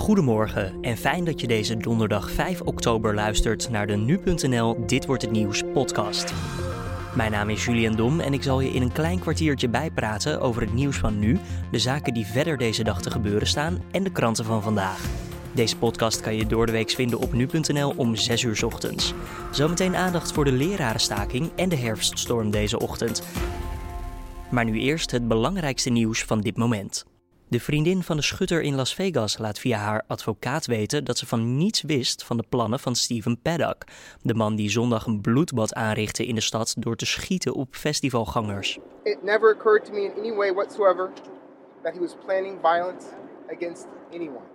[0.00, 5.22] Goedemorgen en fijn dat je deze donderdag 5 oktober luistert naar de nu.nl Dit wordt
[5.22, 6.34] het nieuws podcast.
[7.14, 10.62] Mijn naam is Julian Dom en ik zal je in een klein kwartiertje bijpraten over
[10.62, 11.38] het nieuws van nu,
[11.70, 15.08] de zaken die verder deze dag te gebeuren staan en de kranten van vandaag.
[15.52, 19.14] Deze podcast kan je door de vinden op nu.nl om 6 uur ochtends.
[19.50, 23.22] Zometeen aandacht voor de lerarenstaking en de herfststorm deze ochtend.
[24.50, 27.04] Maar nu eerst het belangrijkste nieuws van dit moment.
[27.50, 31.26] De vriendin van de schutter in Las Vegas laat via haar advocaat weten dat ze
[31.26, 33.84] van niets wist van de plannen van Steven Paddock,
[34.22, 38.78] de man die zondag een bloedbad aanrichtte in de stad door te schieten op festivalgangers.
[39.02, 41.10] It never occurred to me in any way whatsoever
[41.82, 43.06] that he was planning violence
[43.56, 44.46] against anyone.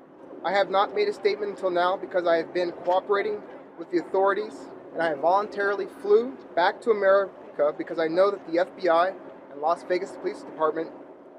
[0.45, 3.37] I have not made a statement until now because I have been cooperating
[3.77, 4.53] with the authorities
[4.93, 9.13] and I voluntarily flew back to America because I know that the FBI
[9.51, 10.89] and Las Vegas Police Department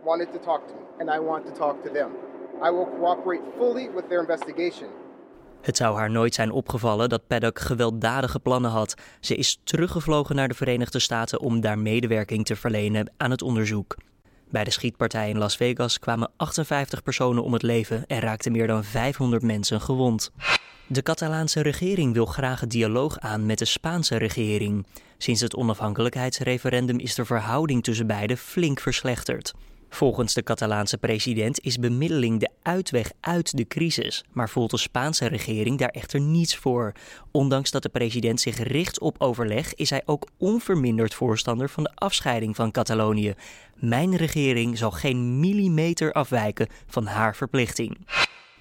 [0.04, 2.10] wanted to talk to me and I want to talk to them.
[2.62, 4.88] I will cooperate fully with their investigation.
[5.60, 8.94] Het zou haar nooit zijn opgevallen dat Paddock gewelddadige plannen had.
[9.20, 13.96] Ze is teruggevlogen naar de Verenigde Staten om daar medewerking te verlenen aan het onderzoek.
[14.50, 18.66] Bij de schietpartij in Las Vegas kwamen 58 personen om het leven en raakten meer
[18.66, 20.30] dan 500 mensen gewond.
[20.86, 24.86] De Catalaanse regering wil graag een dialoog aan met de Spaanse regering.
[25.18, 29.54] Sinds het onafhankelijkheidsreferendum is de verhouding tussen beiden flink verslechterd.
[29.88, 35.26] Volgens de Catalaanse president is bemiddeling de uitweg uit de crisis, maar voelt de Spaanse
[35.26, 36.92] regering daar echter niets voor.
[37.30, 41.92] Ondanks dat de president zich richt op overleg, is hij ook onverminderd voorstander van de
[41.94, 43.34] afscheiding van Catalonië.
[43.74, 47.98] Mijn regering zal geen millimeter afwijken van haar verplichting.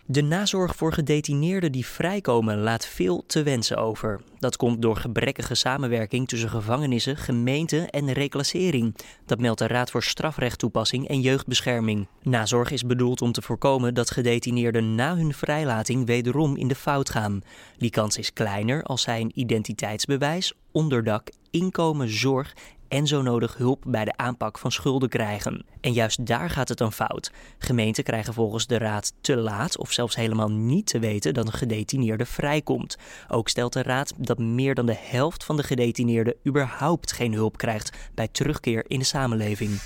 [0.08, 4.22] De nazorg voor gedetineerden die vrijkomen laat veel te wensen over.
[4.40, 8.96] Dat komt door gebrekkige samenwerking tussen gevangenissen, gemeenten en reclassering.
[9.26, 12.08] Dat meldt de Raad voor Strafrechttoepassing en Jeugdbescherming.
[12.22, 17.10] Nazorg is bedoeld om te voorkomen dat gedetineerden na hun vrijlating wederom in de fout
[17.10, 17.42] gaan.
[17.78, 22.54] Die kans is kleiner als zij een identiteitsbewijs, onderdak, inkomen, zorg
[22.88, 25.66] en zo nodig hulp bij de aanpak van schulden krijgen.
[25.82, 27.32] En juist daar gaat het dan fout.
[27.58, 31.54] Gemeenten krijgen volgens de Raad te laat of zelfs helemaal niet te weten dat een
[31.54, 32.98] gedetineerde vrijkomt.
[33.28, 37.58] Ook stelt de Raad dat meer dan de helft van de gedetineerden überhaupt geen hulp
[37.58, 39.82] krijgt bij terugkeer in de samenleving.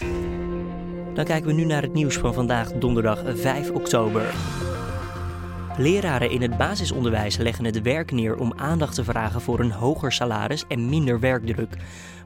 [1.14, 4.34] Dan kijken we nu naar het nieuws van vandaag, donderdag 5 oktober.
[5.80, 10.12] Leraren in het basisonderwijs leggen het werk neer om aandacht te vragen voor een hoger
[10.12, 11.76] salaris en minder werkdruk.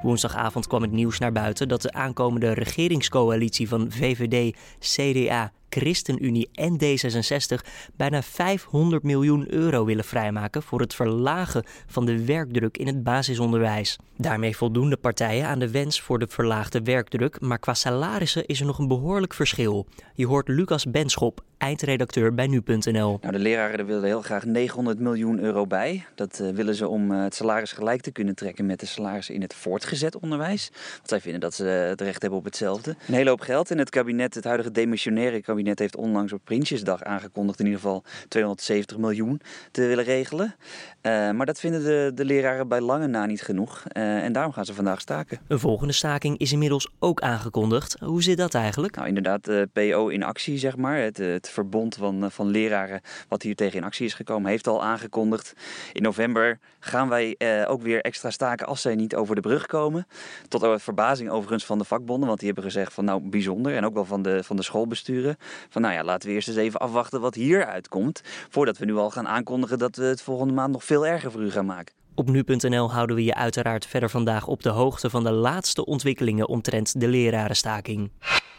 [0.01, 6.79] Woensdagavond kwam het nieuws naar buiten dat de aankomende regeringscoalitie van VVD, CDA, ChristenUnie en
[6.83, 13.03] D66 bijna 500 miljoen euro willen vrijmaken voor het verlagen van de werkdruk in het
[13.03, 13.97] basisonderwijs.
[14.17, 18.59] Daarmee voldoen de partijen aan de wens voor de verlaagde werkdruk, maar qua salarissen is
[18.59, 19.87] er nog een behoorlijk verschil.
[20.15, 23.17] Je hoort Lucas Benschop, eindredacteur bij nu.nl.
[23.21, 26.05] Nou, de leraren willen heel graag 900 miljoen euro bij.
[26.15, 29.35] Dat uh, willen ze om uh, het salaris gelijk te kunnen trekken met de salarissen
[29.35, 30.69] in het voortgezet onderwijs.
[30.71, 32.95] Want zij vinden dat ze het recht hebben op hetzelfde.
[33.07, 37.03] Een hele hoop geld in het kabinet, het huidige demissionaire kabinet, heeft onlangs op Prinsjesdag
[37.03, 39.41] aangekondigd in ieder geval 270 miljoen
[39.71, 40.55] te willen regelen.
[41.01, 43.83] Uh, maar dat vinden de, de leraren bij lange na niet genoeg.
[43.87, 45.39] en daarom gaan ze vandaag staken.
[45.47, 47.95] Een volgende staking is inmiddels ook aangekondigd.
[47.99, 48.95] Hoe zit dat eigenlijk?
[48.95, 50.97] Nou, inderdaad, de PO in actie, zeg maar.
[50.97, 54.83] Het, het verbond van, van leraren wat hier tegen in actie is gekomen, heeft al
[54.83, 55.53] aangekondigd.
[55.93, 59.65] In november gaan wij eh, ook weer extra staken als zij niet over de brug
[59.65, 60.07] komen.
[60.47, 63.75] Tot verbazing overigens van de vakbonden, want die hebben gezegd van nou bijzonder.
[63.75, 65.37] En ook wel van de, van de schoolbesturen.
[65.69, 68.21] Van nou ja, laten we eerst eens even afwachten wat hier uitkomt.
[68.49, 71.41] Voordat we nu al gaan aankondigen dat we het volgende maand nog veel erger voor
[71.41, 71.93] u gaan maken.
[72.15, 76.47] Op nu.nl houden we je uiteraard verder vandaag op de hoogte van de laatste ontwikkelingen
[76.47, 78.11] omtrent de lerarenstaking.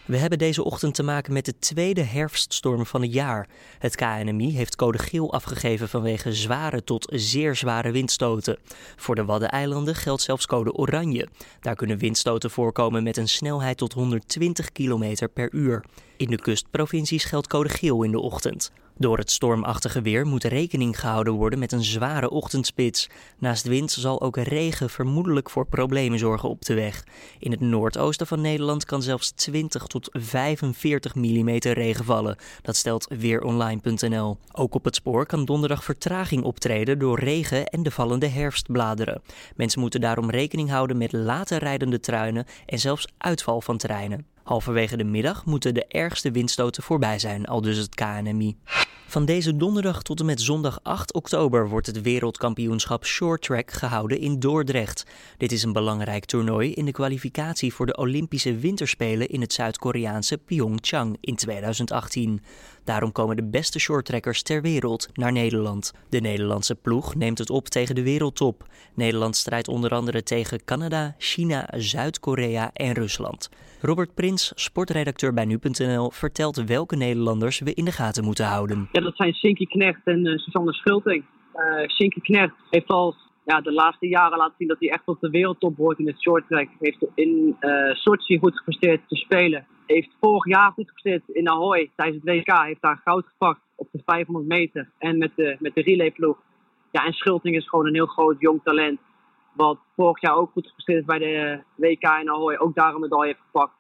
[0.05, 3.49] We hebben deze ochtend te maken met de tweede herfststorm van het jaar.
[3.79, 8.59] Het KNMI heeft code geel afgegeven vanwege zware tot zeer zware windstoten.
[8.97, 11.29] Voor de Waddeneilanden geldt zelfs code oranje.
[11.61, 15.85] Daar kunnen windstoten voorkomen met een snelheid tot 120 km per uur.
[16.17, 18.73] In de kustprovincies geldt code geel in de ochtend.
[18.97, 23.09] Door het stormachtige weer moet rekening gehouden worden met een zware ochtendspits.
[23.39, 27.05] Naast wind zal ook regen vermoedelijk voor problemen zorgen op de weg.
[27.39, 32.37] In het noordoosten van Nederland kan zelfs 20 tot 45 mm regen vallen.
[32.63, 34.39] Dat stelt weeronline.nl.
[34.53, 39.23] Ook op het spoor kan donderdag vertraging optreden door regen en de vallende herfstbladeren.
[39.57, 44.34] Mensen moeten daarom rekening houden met later rijdende truinen en zelfs uitval van treinen.
[44.45, 48.57] Halverwege de middag moeten de ergste windstoten voorbij zijn, al dus het KNMI.
[49.07, 54.19] Van deze donderdag tot en met zondag 8 oktober wordt het wereldkampioenschap Short Track gehouden
[54.19, 55.05] in Dordrecht.
[55.37, 60.39] Dit is een belangrijk toernooi in de kwalificatie voor de Olympische Winterspelen in het Zuid-Koreaanse
[60.39, 62.43] Pyeongchang in 2018.
[62.85, 65.93] Daarom komen de beste shorttrekkers ter wereld naar Nederland.
[66.09, 68.67] De Nederlandse ploeg neemt het op tegen de wereldtop.
[68.95, 73.49] Nederland strijdt onder andere tegen Canada, China, Zuid-Korea en Rusland.
[73.81, 78.89] Robert Prins, sportredacteur bij nu.nl, vertelt welke Nederlanders we in de gaten moeten houden.
[78.95, 81.25] Ja, dat zijn Sinky Knecht en uh, Susanne Schulting.
[81.55, 83.15] Uh, Sinky Knecht heeft al
[83.45, 86.21] ja, de laatste jaren laten zien dat hij echt op de wereldtop hoort in het
[86.21, 86.69] shorttrack.
[86.81, 89.67] Heeft in uh, Sochi goed gepresteerd te spelen.
[89.87, 92.65] Heeft vorig jaar goed gepresteerd in Ahoy tijdens het WK.
[92.65, 96.39] Heeft daar goud gepakt op de 500 meter en met de, met de relayploeg.
[96.91, 99.01] Ja, en Schulting is gewoon een heel groot jong talent.
[99.53, 102.57] Wat vorig jaar ook goed gepresteerd bij de WK in Ahoy.
[102.57, 103.75] Ook daar een medaille heeft gepakt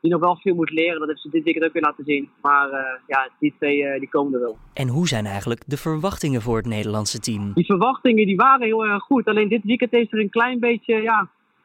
[0.00, 0.98] die nog wel veel moet leren.
[0.98, 2.28] Dat heeft ze dit weekend ook weer laten zien.
[2.42, 4.58] Maar uh, ja, die twee uh, die komen er wel.
[4.72, 7.52] En hoe zijn eigenlijk de verwachtingen voor het Nederlandse team?
[7.52, 9.26] Die verwachtingen die waren heel erg goed.
[9.26, 11.18] Alleen dit weekend is er een klein beetje, ja,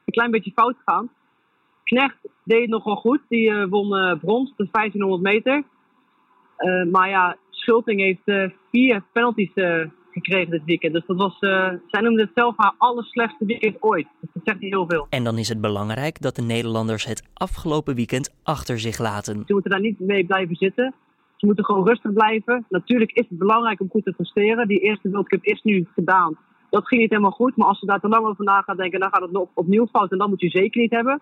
[0.05, 1.09] een klein beetje fout gegaan.
[1.83, 3.21] Knecht deed het nog wel goed.
[3.27, 5.63] Die uh, won brons op de 1500 meter.
[6.91, 9.51] maar ja, Schulting heeft vier penalties
[10.11, 10.93] gekregen dit weekend.
[10.93, 14.07] Dus dat was, uh, zij noemde het zelf haar allerslechtste weekend ooit.
[14.19, 15.07] Dus dat zegt niet heel veel.
[15.09, 19.43] En dan is het belangrijk dat de Nederlanders het afgelopen weekend achter zich laten.
[19.45, 20.93] Ze moeten daar niet mee blijven zitten.
[21.37, 22.65] Ze moeten gewoon rustig blijven.
[22.69, 24.67] Natuurlijk is het belangrijk om goed te presteren.
[24.67, 26.37] Die eerste World Cup is nu gedaan.
[26.69, 27.55] Dat ging niet helemaal goed.
[27.55, 29.87] Maar als ze daar te lang over na gaan denken, dan gaat het op, opnieuw
[29.87, 30.11] fout.
[30.11, 31.21] En dat moet je zeker niet hebben.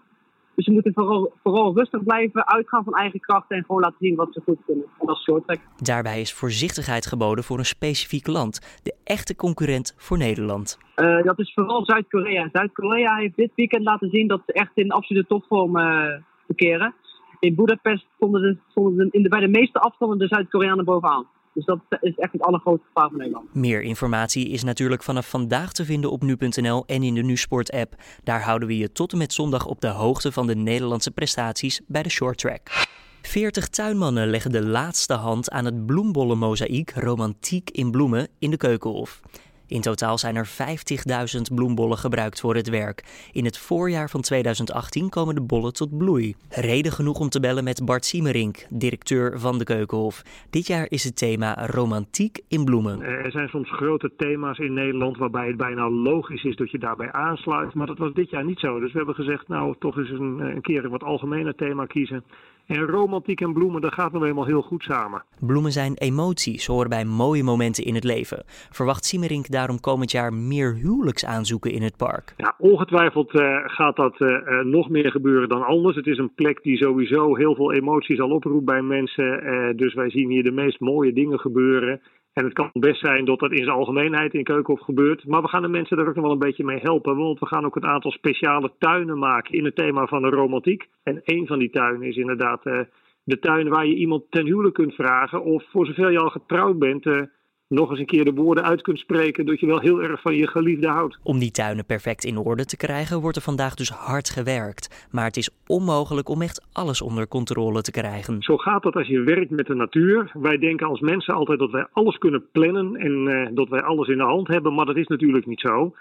[0.60, 4.16] Dus ze moeten vooral, vooral rustig blijven, uitgaan van eigen krachten en gewoon laten zien
[4.16, 4.86] wat ze goed kunnen.
[5.00, 5.60] En dat is shorttrack.
[5.78, 8.80] Daarbij is voorzichtigheid geboden voor een specifiek land.
[8.84, 10.78] De echte concurrent voor Nederland.
[10.96, 12.50] Uh, dat is vooral Zuid-Korea.
[12.52, 16.04] Zuid-Korea heeft dit weekend laten zien dat ze echt in absolute topvorm uh,
[16.46, 16.94] verkeren.
[17.40, 21.26] In Budapest stonden, de, stonden de, in de, bij de meeste afstanden de Zuid-Koreanen bovenaan.
[21.66, 23.54] Dus dat is echt het allergrootste gevaar van Nederland.
[23.54, 27.96] Meer informatie is natuurlijk vanaf vandaag te vinden op nu.nl en in de NuSport app.
[28.24, 31.82] Daar houden we je tot en met zondag op de hoogte van de Nederlandse prestaties
[31.88, 32.88] bij de short track.
[33.22, 39.22] 40 tuinmannen leggen de laatste hand aan het bloembollenmozaïek Romantiek in Bloemen in de Keukenhof.
[39.70, 43.30] In totaal zijn er 50.000 bloembollen gebruikt voor het werk.
[43.32, 46.36] In het voorjaar van 2018 komen de bollen tot bloei.
[46.50, 50.22] Reden genoeg om te bellen met Bart Siemerink, directeur van de Keukenhof.
[50.50, 53.02] Dit jaar is het thema romantiek in bloemen.
[53.02, 57.12] Er zijn soms grote thema's in Nederland waarbij het bijna logisch is dat je daarbij
[57.12, 57.74] aansluit.
[57.74, 58.80] Maar dat was dit jaar niet zo.
[58.80, 62.24] Dus we hebben gezegd, nou toch eens een, een keer een wat algemener thema kiezen.
[62.70, 65.24] En romantiek en bloemen, dat gaat nou eenmaal heel goed samen.
[65.40, 68.44] Bloemen zijn emoties, horen bij mooie momenten in het leven.
[68.46, 72.34] Verwacht Siemerink daarom komend jaar meer huwelijksaanzoeken in het park?
[72.38, 75.96] Ja, ongetwijfeld uh, gaat dat uh, nog meer gebeuren dan anders.
[75.96, 79.44] Het is een plek die sowieso heel veel emoties al oproept bij mensen.
[79.44, 82.02] Uh, dus wij zien hier de meest mooie dingen gebeuren.
[82.34, 85.26] En het kan best zijn dat dat in zijn algemeenheid in Keukenhof gebeurt.
[85.26, 87.18] Maar we gaan de mensen daar ook nog wel een beetje mee helpen.
[87.18, 90.88] Want we gaan ook een aantal speciale tuinen maken in het thema van de romantiek.
[91.04, 92.80] En een van die tuinen is inderdaad uh,
[93.24, 95.44] de tuin waar je iemand ten huwelijk kunt vragen.
[95.44, 97.22] Of voor zover je al getrouwd bent, uh,
[97.70, 100.36] nog eens een keer de woorden uit kunt spreken dat je wel heel erg van
[100.36, 101.20] je geliefde houdt.
[101.24, 105.08] Om die tuinen perfect in orde te krijgen wordt er vandaag dus hard gewerkt.
[105.12, 108.42] Maar het is onmogelijk om echt alles onder controle te krijgen.
[108.42, 110.32] Zo gaat dat als je werkt met de natuur.
[110.34, 114.08] Wij denken als mensen altijd dat wij alles kunnen plannen en uh, dat wij alles
[114.08, 115.94] in de hand hebben, maar dat is natuurlijk niet zo.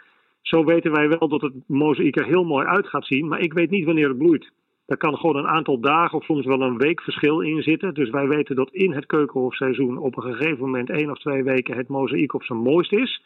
[0.43, 3.53] Zo weten wij wel dat het mozaïek er heel mooi uit gaat zien, maar ik
[3.53, 4.51] weet niet wanneer het bloeit.
[4.89, 7.95] Daar kan gewoon een aantal dagen of soms wel een week verschil in zitten.
[7.95, 11.77] Dus wij weten dat in het keukenhofseizoen op een gegeven moment één of twee weken
[11.77, 13.23] het mozaïek op zijn mooist is.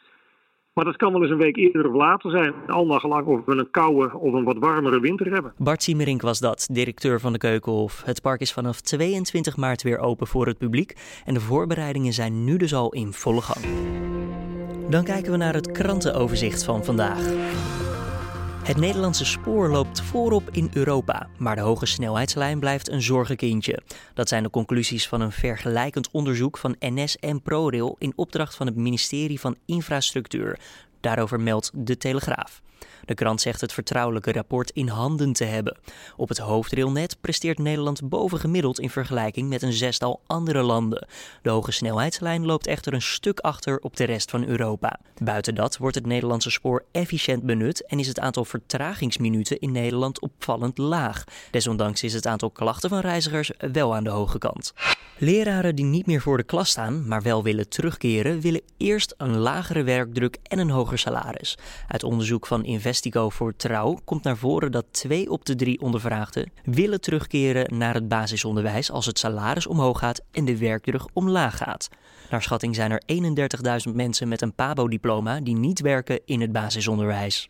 [0.73, 2.53] Maar dat kan wel eens een week eerder of later zijn.
[2.67, 5.53] Al gelang of we een koude of een wat warmere winter hebben.
[5.57, 8.03] Bart Siemerink was dat, directeur van de Keukenhof.
[8.05, 11.21] Het park is vanaf 22 maart weer open voor het publiek.
[11.25, 13.65] En de voorbereidingen zijn nu dus al in volle gang.
[14.89, 17.82] Dan kijken we naar het krantenoverzicht van vandaag.
[18.63, 23.81] Het Nederlandse spoor loopt voorop in Europa, maar de hoge snelheidslijn blijft een zorgenkindje.
[24.13, 28.67] Dat zijn de conclusies van een vergelijkend onderzoek van NS en ProRail in opdracht van
[28.67, 30.59] het ministerie van Infrastructuur.
[30.99, 32.61] Daarover meldt De Telegraaf.
[33.05, 35.77] De krant zegt het vertrouwelijke rapport in handen te hebben.
[36.15, 41.07] Op het hoofdrailnet presteert Nederland bovengemiddeld in vergelijking met een zestal andere landen.
[41.41, 44.99] De hoge snelheidslijn loopt echter een stuk achter op de rest van Europa.
[45.23, 50.19] Buiten dat wordt het Nederlandse spoor efficiënt benut en is het aantal vertragingsminuten in Nederland
[50.19, 51.23] opvallend laag.
[51.51, 54.73] Desondanks is het aantal klachten van reizigers wel aan de hoge kant.
[55.17, 59.37] Leraren die niet meer voor de klas staan, maar wel willen terugkeren, willen eerst een
[59.37, 61.57] lagere werkdruk en een hoger salaris.
[61.87, 66.51] Uit onderzoek van Investigo voor Trouw komt naar voren dat twee op de drie ondervraagden
[66.63, 71.89] willen terugkeren naar het basisonderwijs als het salaris omhoog gaat en de werkdruk omlaag gaat.
[72.29, 73.01] Naar schatting zijn er
[73.87, 77.49] 31.000 mensen met een PABO-diploma die niet werken in het basisonderwijs.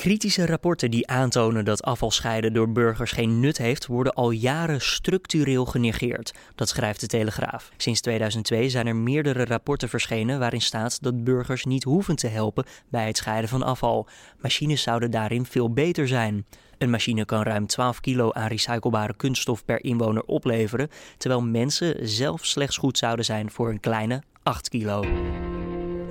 [0.00, 5.64] Kritische rapporten die aantonen dat afvalscheiden door burgers geen nut heeft, worden al jaren structureel
[5.64, 6.34] genegeerd.
[6.54, 7.70] Dat schrijft de Telegraaf.
[7.76, 12.64] Sinds 2002 zijn er meerdere rapporten verschenen waarin staat dat burgers niet hoeven te helpen
[12.88, 14.08] bij het scheiden van afval.
[14.38, 16.46] Machines zouden daarin veel beter zijn.
[16.78, 20.88] Een machine kan ruim 12 kilo aan recyclebare kunststof per inwoner opleveren,
[21.18, 25.04] terwijl mensen zelf slechts goed zouden zijn voor een kleine 8 kilo.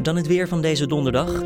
[0.01, 1.43] Dan het weer van deze donderdag.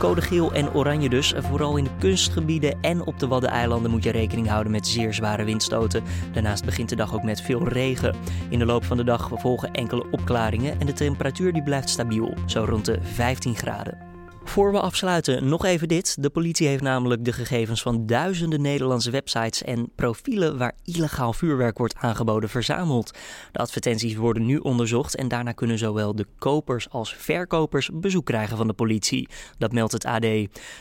[0.00, 1.34] Code geel en oranje dus.
[1.36, 5.44] Vooral in de kustgebieden en op de Waddeneilanden moet je rekening houden met zeer zware
[5.44, 6.02] windstoten.
[6.32, 8.16] Daarnaast begint de dag ook met veel regen.
[8.48, 12.34] In de loop van de dag volgen enkele opklaringen en de temperatuur die blijft stabiel,
[12.46, 14.09] zo rond de 15 graden.
[14.50, 16.22] Voor we afsluiten, nog even dit.
[16.22, 21.78] De politie heeft namelijk de gegevens van duizenden Nederlandse websites en profielen waar illegaal vuurwerk
[21.78, 23.18] wordt aangeboden verzameld.
[23.52, 28.56] De advertenties worden nu onderzocht en daarna kunnen zowel de kopers als verkopers bezoek krijgen
[28.56, 29.28] van de politie.
[29.58, 30.26] Dat meldt het AD.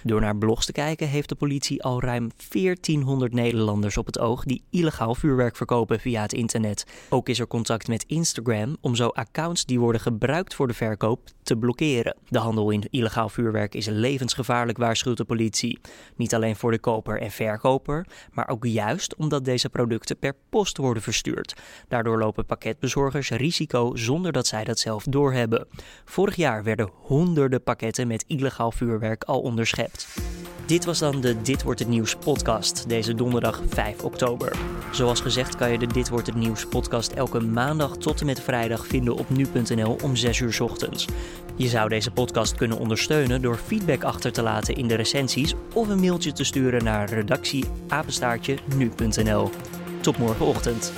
[0.03, 4.43] Door naar blogs te kijken heeft de politie al ruim 1400 Nederlanders op het oog
[4.43, 6.85] die illegaal vuurwerk verkopen via het internet.
[7.09, 11.29] Ook is er contact met Instagram om zo accounts die worden gebruikt voor de verkoop
[11.43, 12.15] te blokkeren.
[12.27, 15.79] De handel in illegaal vuurwerk is levensgevaarlijk, waarschuwt de politie.
[16.15, 20.77] Niet alleen voor de koper en verkoper, maar ook juist omdat deze producten per post
[20.77, 21.53] worden verstuurd.
[21.87, 25.67] Daardoor lopen pakketbezorgers risico zonder dat zij dat zelf doorhebben.
[26.05, 30.07] Vorig jaar werden honderden pakketten met illegaal vuurwerk al onderschept.
[30.69, 34.57] Dit was dan de Dit wordt het nieuws podcast deze donderdag 5 oktober.
[34.91, 38.39] Zoals gezegd kan je de Dit wordt het nieuws podcast elke maandag tot en met
[38.39, 41.07] vrijdag vinden op nu.nl om 6 uur ochtends.
[41.55, 45.88] Je zou deze podcast kunnen ondersteunen door feedback achter te laten in de recensies of
[45.88, 49.49] een mailtje te sturen naar redactieapenstaartje nu.nl.
[50.01, 50.93] Tot morgenochtend.